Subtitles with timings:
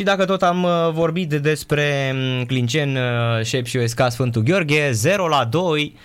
[0.00, 4.90] Și dacă tot am uh, vorbit despre mm, Clincen, uh, Șep și OSK Sfântul Gheorghe,
[4.90, 5.96] 0 la 2,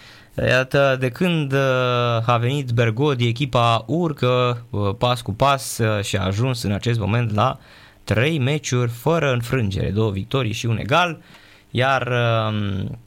[0.48, 1.60] Iată, de când uh,
[2.26, 4.66] a venit Bergodi, echipa urcă
[4.98, 7.60] pas cu pas și a ajuns în acest moment la
[8.04, 11.22] 3 meciuri fără înfrângere, două victorii și un egal,
[11.72, 12.12] iar
[12.48, 13.00] um,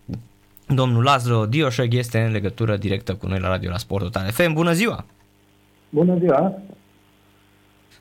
[0.67, 4.53] domnul Laszlo Dioșeg este în legătură directă cu noi la Radio la Sport Total FM.
[4.53, 5.05] Bună ziua!
[5.89, 6.61] Bună ziua!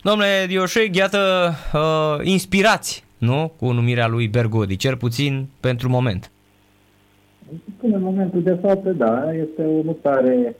[0.09, 3.51] Domnule Dioșeg, iată, uh, inspirați, nu?
[3.59, 6.31] Cu numirea lui Bergodi, cel puțin pentru moment.
[7.79, 10.55] Până în momentul de față, da, este o mutare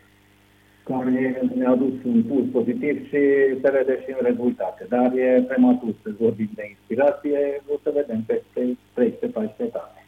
[0.83, 3.19] care ne-a adus un puls pozitiv și
[3.61, 4.85] se vede și în rezultate.
[4.89, 10.05] Dar e prematur să vorbim de inspirație, o să vedem peste 13-14 etape.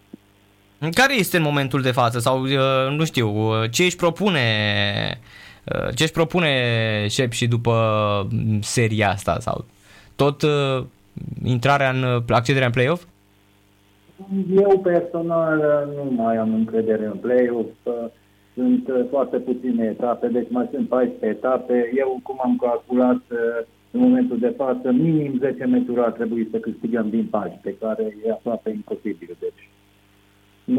[0.92, 4.40] Care este în momentul de față sau, uh, nu știu, uh, ce își propune
[5.12, 5.49] uh,
[5.96, 6.52] ce își propune
[7.10, 7.74] Șep și după
[8.62, 9.66] seria asta sau
[10.16, 10.42] tot
[11.44, 13.04] intrarea în accederea în play-off?
[14.56, 15.58] Eu personal
[15.96, 17.70] nu mai am încredere în play-off.
[18.54, 21.92] Sunt foarte puține etape, deci mai sunt 14 etape.
[21.96, 23.22] Eu, cum am calculat
[23.92, 28.32] în momentul de față, minim 10 meciuri ar trebui să câștigăm din 14, care e
[28.32, 29.36] aproape imposibil.
[29.40, 29.70] Deci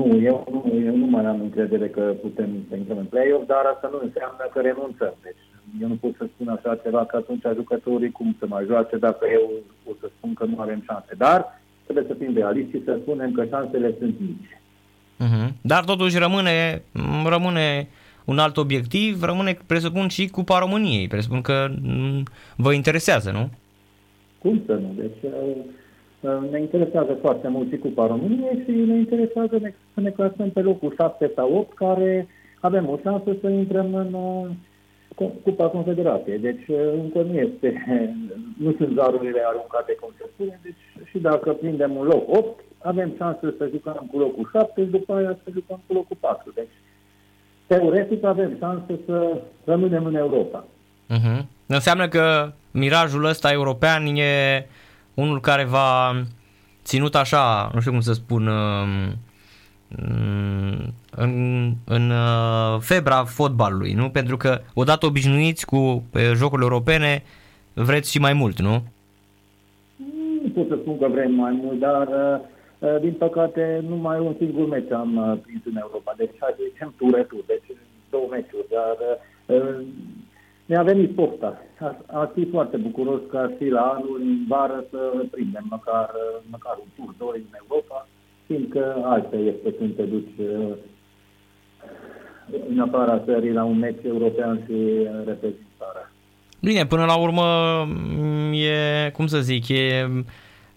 [0.07, 3.65] nu, eu nu, eu nu mai am încredere că putem să intrăm în play-off, dar
[3.65, 5.15] asta nu înseamnă că renunțăm.
[5.23, 5.43] Deci
[5.83, 9.27] eu nu pot să spun așa ceva că atunci jucătorii cum să mai joace dacă
[9.33, 9.45] eu
[9.91, 11.15] o să spun că nu avem șanse.
[11.17, 14.59] Dar trebuie să fim realiști și să spunem că șansele sunt mici.
[15.25, 15.49] Uh-huh.
[15.61, 16.83] Dar totuși rămâne,
[17.27, 17.89] rămâne
[18.25, 21.09] un alt obiectiv, rămâne, presupun, și Cupa României.
[21.09, 22.23] Presupun că mm,
[22.57, 23.51] vă interesează, nu?
[24.39, 24.93] Cum să nu?
[24.97, 25.33] Deci
[26.51, 29.59] ne interesează foarte mult și Cupa României și ne interesează
[29.95, 32.27] să ne clasăm pe locul 7 sau 8, care
[32.61, 36.39] avem o șansă să intrăm în uh, Cupa Confederației.
[36.39, 37.85] Deci uh, încă nu este,
[38.65, 43.13] nu sunt zarurile aruncate, cum se spune, deci și dacă prindem un loc 8, avem
[43.17, 46.53] șansă să jucăm cu locul 7 și după aia să jucăm cu locul 4.
[46.55, 46.75] Deci,
[47.67, 50.65] teoretic avem șansă să rămânem în Europa.
[51.11, 51.45] Uh-huh.
[51.67, 54.67] Înseamnă că mirajul ăsta european e
[55.21, 56.23] unul care va
[56.85, 59.17] ținut așa, nu știu cum să spun, um,
[61.11, 61.33] în,
[61.85, 64.11] în uh, febra fotbalului, nu?
[64.11, 66.05] Pentru că odată obișnuiți cu
[66.35, 67.23] jocurile europene,
[67.75, 68.83] vreți și mai mult, nu?
[70.43, 72.41] Nu pot să spun că vrem mai mult, dar uh,
[72.79, 76.15] uh, din păcate numai un singur meci am prins în Europa.
[76.17, 77.77] Deci, hai să zicem, tur deci
[78.11, 78.97] două meciuri, dar
[80.71, 81.63] mi-a venit pofta.
[82.07, 84.99] Ar fi foarte bucuros ca și la anul, în vară, să
[85.31, 86.11] prindem măcar,
[86.51, 88.09] măcar un tur, doi în Europa,
[88.47, 90.73] fiindcă altă este când te duci uh,
[92.71, 96.11] în afara țării la un meci european și reprezintă țara.
[96.61, 97.47] Bine, până la urmă
[98.53, 100.09] e, cum să zic, e,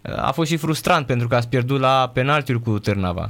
[0.02, 3.30] a fost și frustrant pentru că ați pierdut la penaltiuri cu Târnava.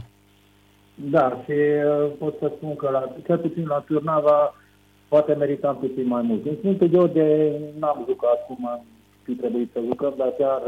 [0.96, 4.53] Da, și uh, pot să spun că la, cel puțin la Târnava
[5.13, 6.46] poate meritam puțin mai mult.
[6.46, 8.81] În Sfântul Gheorghe n-am jucat cum am
[9.24, 10.62] fi trebuit să jucăm, dar chiar,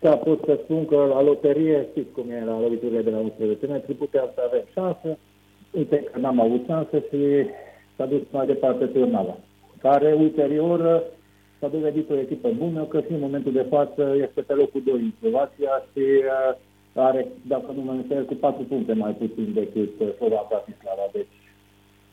[0.00, 3.66] chiar pot să spun că la loterie, știți cum e la loviturile de la 11
[3.66, 5.18] metri, puteam să avem șansă,
[5.70, 7.20] uite că n-am avut șansă și
[7.96, 9.36] s-a dus mai departe Târnava,
[9.78, 11.02] care ulterior
[11.58, 14.94] s-a dovedit o echipă bună, că și în momentul de față este pe locul 2
[14.94, 16.04] în Slovacia și
[16.94, 21.06] are, dacă nu mă înșel, cu 4 puncte mai puțin decât Slova Bratislava.
[21.12, 21.34] Deci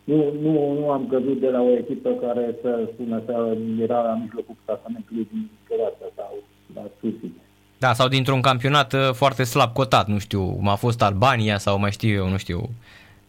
[0.04, 4.20] nu, nu, nu am căzut de la o echipă care să spună că era la
[4.22, 6.44] mijlocul clasamentului din Croația sau
[6.76, 7.32] la Susi.
[7.78, 11.80] Da, sau dintr-un campionat uh, foarte slab cotat, nu știu, cum a fost Albania sau
[11.80, 12.62] mai știu eu, nu știu,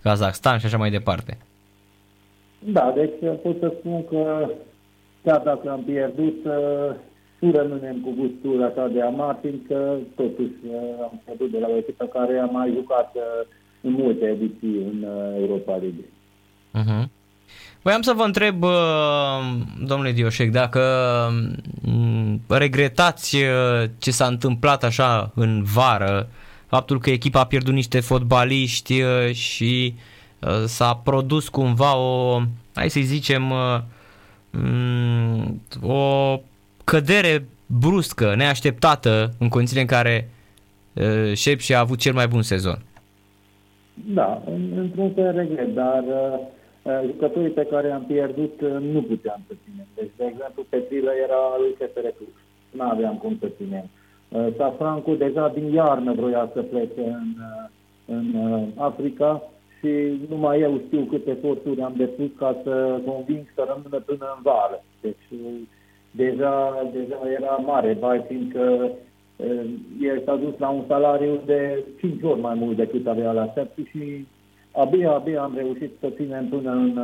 [0.02, 1.38] Kazakhstan și așa mai departe.
[2.58, 4.48] Da, deci uh, pot să spun că
[5.22, 6.94] chiar dacă am pierdut, uh,
[7.38, 10.54] nu rămânem cu gustul așa de amar, fiindcă totuși
[11.02, 13.16] am pierdut de la o echipă care a mai jucat
[13.80, 15.06] în multe ediții în
[15.38, 16.04] Europa League.
[16.74, 17.08] Uh-huh.
[17.82, 18.64] Voiam să vă întreb,
[19.84, 20.80] domnule Dioșec, dacă
[21.82, 26.28] mm, regretați uh, ce s-a întâmplat așa în vară,
[26.66, 29.94] faptul că echipa a pierdut niște fotbaliști uh, și
[30.38, 32.40] uh, s-a produs cumva o,
[32.74, 33.52] hai să zicem,
[34.50, 36.40] mm, o
[36.84, 40.30] cădere bruscă, neașteptată în condițiile în care
[41.34, 42.82] Șepși a avut cel mai bun sezon.
[43.94, 44.42] Da,
[44.76, 49.54] într-un fel regret, dar uh, Eh, jucătorii pe care am pierdut eh, nu puteam să
[49.64, 49.86] ținem.
[49.94, 52.34] Deci, de exemplu, Petrilă era lui CFR Cluj.
[52.70, 53.86] Nu aveam cum să ținem.
[54.28, 57.28] Eh, Safrancu deja din iarnă vroia să plece în,
[58.06, 58.34] în
[58.76, 59.42] Africa
[59.78, 64.42] și numai eu știu câte eforturi am depus ca să conving să rămână până în
[64.42, 64.84] vară.
[65.00, 65.26] Deci
[66.10, 68.90] deja, deja era mare vai, fiindcă
[70.00, 73.90] El s-a dus la un salariu de 5 ori mai mult decât avea la Sepsi
[73.90, 74.26] și
[74.72, 76.98] abia, abia am reușit să ținem până în,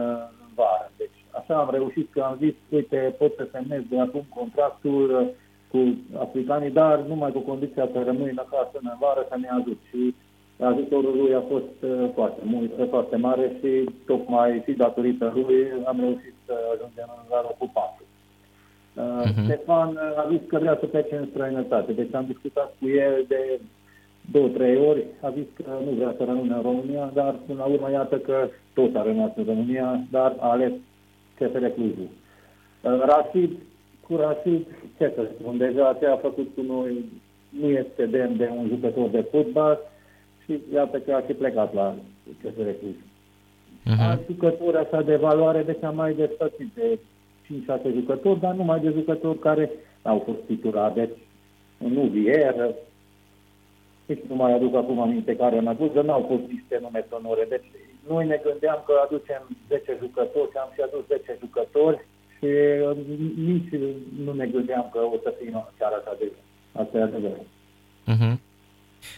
[0.44, 0.90] în vară.
[0.96, 5.34] Deci așa am reușit că am zis, uite, pot să semnez de acum contractul
[5.70, 5.78] cu
[6.18, 9.78] africanii, dar numai cu condiția să rămâi în acasă în vară să ne ajut.
[9.90, 10.14] Și
[10.60, 16.00] ajutorul lui a fost uh, foarte mult, foarte mare și tocmai și datorită lui am
[16.00, 18.02] reușit să ajungem la locul 4.
[18.98, 19.30] Uh-huh.
[19.30, 19.44] Mhm.
[19.44, 23.60] Stefan a zis că vrea să plece în străinătate, deci am discutat cu el de
[24.32, 27.64] două, trei ori, a zis că nu vrea să rămână în România, dar până la
[27.64, 30.72] urmă iată că tot a rămas în România, dar a ales
[31.34, 32.08] CFR Clujul.
[32.82, 33.50] Uh, Rashid,
[34.00, 34.66] cu Rashid,
[34.98, 37.04] ce să spun, deja ce a făcut cu noi
[37.48, 39.78] nu este demn de un jucător de fotbal
[40.44, 41.94] și iată că a și plecat la
[42.42, 42.94] CFR Cluj.
[42.94, 44.00] Uh-huh.
[44.00, 46.98] Alți jucători așa de valoare, deci am mai despărțit de
[47.90, 49.70] 5-6 jucători, dar numai de jucători care
[50.02, 50.94] au fost titulari.
[50.94, 51.16] Deci,
[51.78, 52.74] nu Vier,
[54.08, 57.44] nici nu mai aduc acum aminte care am adus, n-au fost niște nume sonore.
[57.48, 57.66] Deci,
[58.08, 61.98] noi ne gândeam că aducem 10 jucători și am și adus 10 jucători
[62.36, 62.50] și
[62.88, 62.96] uh,
[63.50, 63.72] nici
[64.24, 66.32] nu ne gândeam că o să fie chiar așa de
[66.72, 67.46] Asta e adevărat.
[68.12, 68.34] Uh-huh.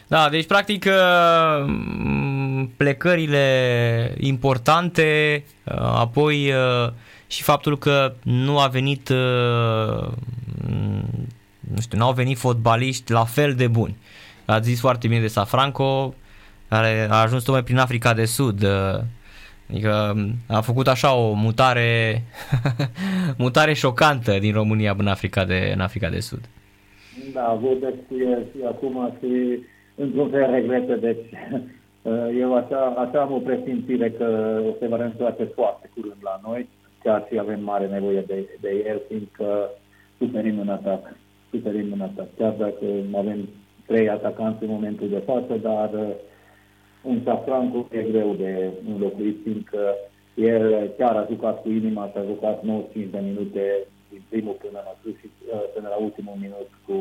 [0.07, 1.65] Da, deci practic uh,
[2.77, 3.45] plecările
[4.19, 5.73] importante, uh,
[6.05, 6.51] apoi
[7.27, 9.09] și faptul că nu a venit,
[11.59, 13.97] nu știu, nu au venit fotbaliști la fel de buni.
[14.51, 16.13] Ați zis foarte bine de Safranco,
[16.69, 18.65] care a ajuns tocmai prin Africa de Sud.
[19.69, 20.15] Adică
[20.47, 22.21] a făcut așa o mutare
[23.45, 26.49] mutare șocantă din România în Africa de, în Africa de Sud.
[27.33, 29.59] Da, vorbesc cu el și acum și
[29.95, 31.25] într-un fel regretă, deci
[32.43, 36.67] eu așa, așa am o presimțire că o se va întoarce foarte curând la noi
[37.03, 39.69] chiar și avem mare nevoie de, de el, fiindcă
[40.17, 41.15] suferim în atac.
[41.49, 42.27] Suferim în atac.
[42.37, 43.49] Chiar dacă avem
[43.91, 46.15] trei atacanți în momentul de față, dar uh,
[47.01, 49.81] un Safrancu e greu de înlocuit, fiindcă
[50.33, 53.63] el chiar a jucat cu inima, și a jucat 95 de minute
[54.09, 56.97] din primul până la sfârșit, uh, până la ultimul minut cu,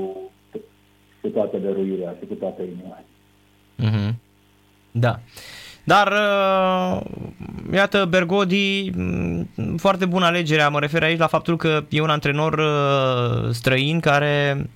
[1.20, 2.98] cu toată dăruirea și cu toată inima.
[3.84, 4.14] Mm-hmm.
[4.90, 5.20] Da.
[5.84, 7.00] Dar, uh,
[7.72, 10.68] iată, Bergodi, mm, foarte bună alegere.
[10.68, 14.70] Mă refer aici la faptul că e un antrenor uh, străin care mm,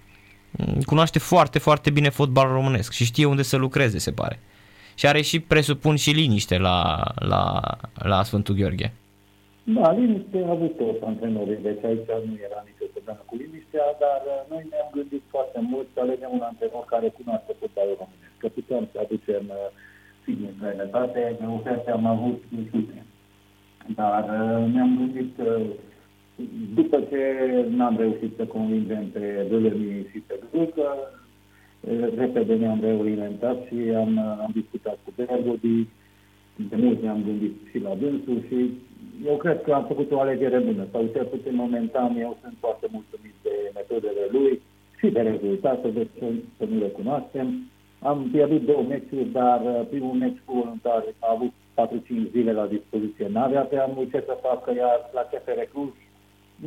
[0.85, 4.39] cunoaște foarte, foarte bine fotbalul românesc și știe unde să lucreze, se pare.
[4.95, 7.61] Și are și, presupun, și liniște la, la,
[7.95, 8.93] la Sfântul Gheorghe.
[9.65, 14.21] Da, liniște a avut toți antrenorii, deci aici nu era nicio problemă cu liniștea, dar
[14.33, 18.49] uh, noi ne-am gândit foarte mult să alegem un antrenor care cunoaște fotbalul românesc, că
[18.59, 19.69] putem să aducem uh,
[20.25, 22.39] sigur, în realitate, de oferte am avut
[22.73, 22.99] sute.
[24.01, 25.49] Dar uh, ne-am gândit că
[26.75, 27.21] după ce
[27.69, 30.89] n-am reușit să convingem pe Dălămii și pe Ducă,
[31.81, 35.89] uh, repede ne-am reorientat și am, uh, am discutat cu Bergodi,
[36.57, 38.71] de mult ne-am gândit și la dânsul și
[39.25, 42.87] eu cred că am făcut o alegere bună, sau cel puțin momentan eu sunt foarte
[42.91, 44.61] mulțumit de metodele lui
[44.99, 46.17] și de rezultate, deci
[46.59, 47.71] să nu le cunoaștem.
[47.99, 52.67] Am pierdut două meciuri, dar uh, primul meci cu voluntari a avut 4-5 zile la
[52.67, 53.29] dispoziție.
[53.29, 55.95] N-avea prea mult ce să facă, iar la CFR Cluj,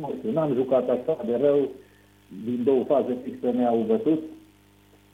[0.00, 1.70] nu știu, n-am jucat așa de rău,
[2.44, 4.22] din două faze fixe ne-au bătut,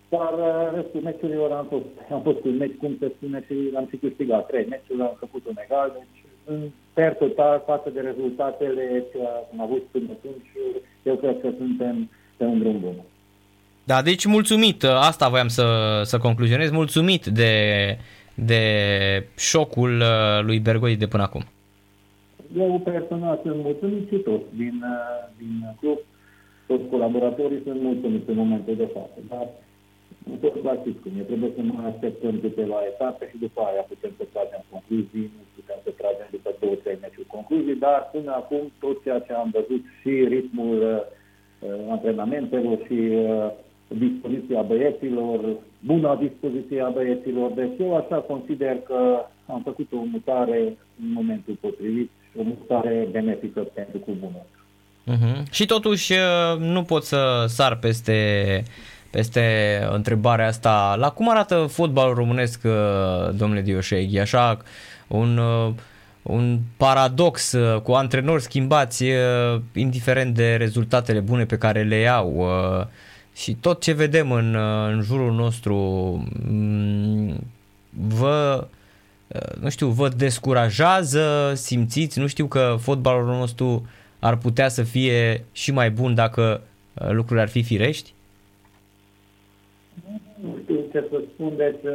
[0.09, 3.87] dar uh, restul meciurilor am fost, am fost un meci, cum se spune, și am
[3.91, 6.61] și câștigat trei meciuri, am făcut un egal, deci în
[6.93, 9.19] per total, față de rezultatele ce
[9.53, 10.51] am avut până atunci,
[11.03, 12.95] eu cred că suntem pe un drum bun.
[13.85, 17.53] Da, deci mulțumit, asta voiam să, să concluzionez, mulțumit de,
[18.35, 18.63] de
[19.37, 21.45] șocul uh, lui Bergoi de până acum.
[22.57, 25.99] Eu personal sunt mulțumit și tot din, uh, din club,
[26.67, 29.47] toți colaboratorii sunt mulțumiți în momentul de față, dar
[30.29, 34.13] nu tot la cum e, trebuie să mai așteptăm câteva etape și după aia putem
[34.19, 38.63] să tragem concluzii, nu putem să tragem după două, trei meciuri concluzii, dar până acum
[38.81, 41.01] tot ceea ce am văzut și ritmul uh,
[41.95, 43.51] antrenamentelor și uh,
[43.89, 45.39] dispoziția băieților,
[45.91, 47.51] bună dispoziție a băieților.
[47.51, 49.01] Deci eu așa consider că
[49.47, 50.59] am făcut o mutare
[51.03, 54.55] în momentul potrivit, o mutare benefică pentru clubul nostru.
[55.13, 55.51] Uh-huh.
[55.51, 58.63] Și totuși uh, nu pot să sar peste,
[59.11, 59.43] peste
[59.93, 60.95] întrebarea asta.
[60.99, 64.19] La cum arată fotbalul românesc, uh, domnule Dioșeghi?
[64.19, 64.59] Așa,
[65.07, 65.73] un, uh,
[66.23, 69.05] un paradox cu antrenori schimbați
[69.73, 72.47] indiferent de rezultatele bune pe care le iau
[73.35, 74.57] și tot ce vedem în,
[74.89, 75.77] în jurul nostru
[76.49, 77.47] mm,
[77.91, 78.67] vă
[79.61, 83.87] nu știu, vă descurajează, simțiți, nu știu că fotbalul nostru
[84.19, 86.61] ar putea să fie și mai bun dacă
[86.95, 88.15] lucrurile ar fi firești?
[90.41, 91.93] Nu știu ce să spun, deci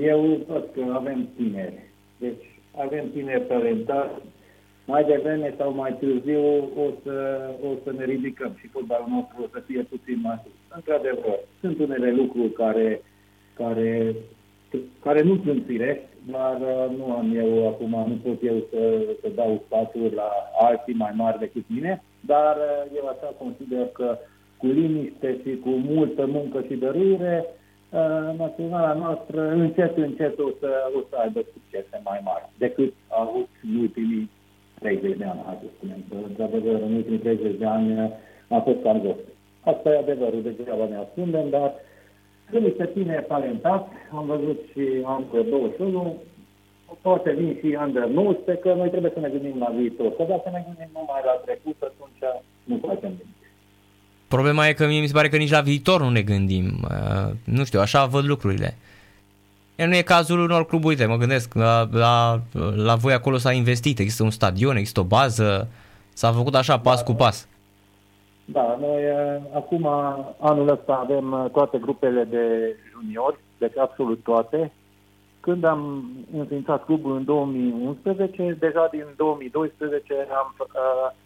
[0.00, 1.90] eu văd că avem tineri.
[2.18, 2.44] Deci
[2.76, 4.22] avem tineri talentați,
[4.84, 6.42] mai devreme sau mai târziu
[6.76, 10.76] o să, o să ne ridicăm și fotbalul nostru o să fie puțin mai sus.
[10.76, 13.02] Într-adevăr, sunt unele lucruri care,
[13.54, 14.14] care,
[15.02, 19.28] care nu sunt firești, dar uh, nu am eu acum, nu pot eu să, să
[19.34, 24.18] dau sfaturi la alții mai mari decât mine, dar uh, eu așa consider că
[24.56, 30.70] cu liniște și cu multă muncă și dăruire, uh, naționala noastră încet, încet o să,
[30.96, 34.30] o să aibă succese mai mari decât a avut în ultimii
[34.78, 36.00] 30 de ani, hai să spunem.
[36.08, 38.12] Că, într-adevăr, în ultimii 30 de ani
[38.48, 39.16] a fost cam jos.
[39.60, 41.74] Asta e adevărul, degeaba ne ascundem, dar
[42.54, 44.84] sunt niște tineri talentați, am văzut și
[45.16, 46.16] Under 21,
[47.00, 50.10] poate vin și Under 19, că noi trebuie să ne gândim la viitor.
[50.16, 52.22] Că dacă ne gândim numai la trecut, atunci
[52.64, 53.42] nu facem nimic.
[54.28, 56.66] Problema e că mie mi se pare că nici la viitor nu ne gândim.
[56.82, 58.76] Uh, nu știu, așa văd lucrurile.
[59.76, 62.40] E nu e cazul unor cluburi, uite, mă gândesc, la, la,
[62.74, 65.68] la voi acolo s-a investit, există un stadion, există o bază,
[66.12, 67.48] s-a făcut așa pas da, cu pas.
[68.44, 69.02] Da, noi
[69.54, 69.86] acum,
[70.38, 74.72] anul ăsta avem toate grupele de juniori, deci absolut toate.
[75.40, 76.04] Când am
[76.36, 80.54] înființat clubul în 2011, deja din 2012 am,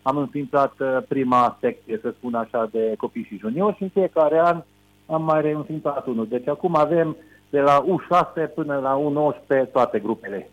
[0.02, 0.72] am înființat
[1.08, 4.62] prima secție, să spun așa, de copii și juniori și în fiecare an
[5.06, 6.26] am mai reînființat unul.
[6.26, 7.16] Deci acum avem
[7.50, 10.50] de la U6 până la U19 toate grupele.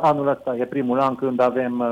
[0.00, 1.84] Anul ăsta e primul an când avem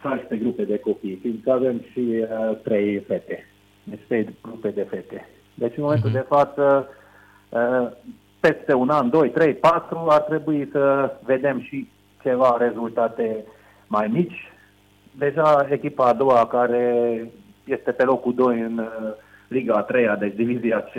[0.00, 3.46] 16 grupe de copii, fiindcă avem și uh, 3 fete,
[3.84, 5.28] deci 3 grupe de fete.
[5.54, 6.12] Deci în momentul uh-huh.
[6.12, 6.88] de față,
[7.48, 7.88] uh,
[8.40, 11.88] peste un an, 2, 3, 4, ar trebui să vedem și
[12.22, 13.44] ceva rezultate
[13.86, 14.52] mai mici.
[15.18, 17.24] Deja echipa a doua, care
[17.64, 19.12] este pe locul 2 în uh,
[19.48, 20.92] Liga a treia, deci divizia C,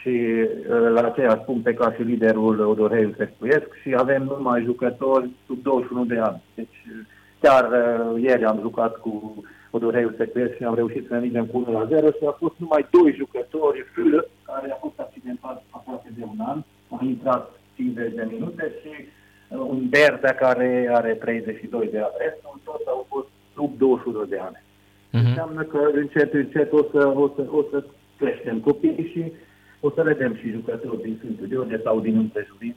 [0.00, 5.62] și uh, la aceeași puncte ca și liderul Odorheiu Sescuiesc și avem numai jucători sub
[5.62, 6.42] 21 de ani.
[6.54, 6.86] Deci
[7.46, 9.12] chiar uh, ieri am jucat cu
[9.70, 12.54] Odorheiu Sescuiesc și am reușit să ne învingem cu 1 la 0 și a fost
[12.62, 13.86] numai doi jucători
[14.48, 16.58] care a fost accidentat aproape de un an.
[16.96, 22.16] A intrat 50 de minute și uh, un Berdea care are 32 de ani.
[22.24, 24.58] Restul toți au fost sub 21 de ani.
[24.60, 25.26] Uh-huh.
[25.28, 27.84] Înseamnă că încet, încet o să, o să, o să
[28.18, 29.32] creștem copiii și
[29.80, 32.74] o să vedem și jucători din Sfântul George sau din împrejurim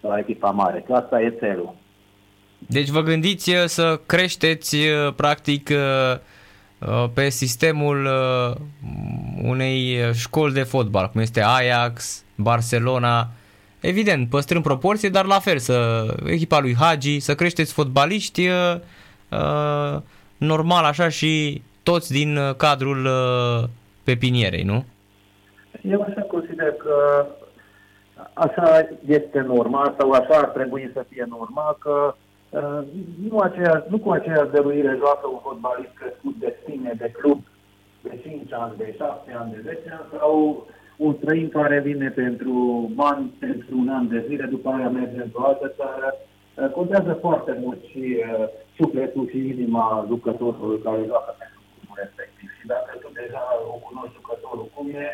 [0.00, 1.74] la echipa mare, că asta e țelul.
[2.58, 6.18] Deci vă gândiți uh, să creșteți uh, practic uh,
[7.14, 8.08] pe sistemul
[9.42, 13.28] unei școli de fotbal, cum este Ajax, Barcelona,
[13.80, 18.48] evident, păstrând proporție, dar la fel, să echipa lui Hagi, să creșteți fotbaliști
[20.36, 23.08] normal așa și toți din cadrul
[24.04, 24.84] pepinierei, nu?
[25.80, 27.26] Eu așa consider că
[28.32, 32.25] așa este normal sau așa ar trebui să fie normal că uh,
[33.30, 37.40] nu, aceea, nu cu aceeași dăruire joacă un fotbalist crescut de sine, de club,
[38.02, 42.54] de 5 ani, de 7 ani, de 10 ani sau un străin care vine pentru
[42.94, 46.08] bani, pentru un an de zile, după aia merge într-o altă țară.
[46.14, 48.48] Uh, contează foarte mult și uh,
[48.78, 52.48] sufletul și inima jucătorului care joacă pentru clubul respectiv.
[52.58, 53.42] Și dacă tu deja
[53.74, 55.08] o cunoști jucătorul cum e,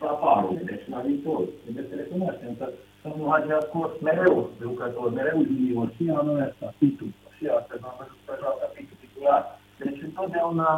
[0.00, 1.40] la parul, deci la viitor.
[1.62, 2.52] Trebuie să recunoaștem
[3.00, 7.82] că domnul Hagi a scos mereu jucător, mereu junior, și anul ăsta, Pitu, și astăzi
[7.88, 9.42] am văzut pe joacă Pitu titular.
[9.82, 10.68] Deci întotdeauna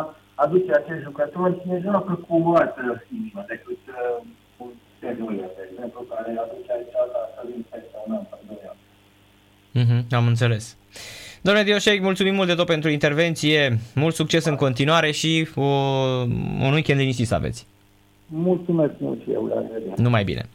[0.45, 2.83] aduce acest jucător și ne joacă cu o altă
[3.17, 4.19] inimă decât uh,
[4.57, 4.65] cu
[5.01, 8.81] Tenuia, de exemplu, care aduce aici la Sălin Pesta un an sau doi ani.
[9.79, 10.65] Mm-hmm, am înțeles.
[11.43, 15.63] Domnule Dioșec, mulțumim mult de tot pentru intervenție, mult succes în continuare și o,
[16.67, 17.67] un weekend liniștit să aveți.
[18.27, 19.95] Mulțumesc mult și eu, la revedere.
[19.97, 20.49] Numai bine.